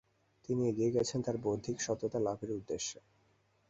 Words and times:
তিনি 0.45 0.61
এগিয়ে 0.69 0.93
গেছেন 0.95 1.19
তার 1.21 1.37
বৌদ্ধিক 1.37 1.77
সততা 1.81 2.19
লাভের 2.19 2.51
উদ্দেশ্যে। 2.51 2.99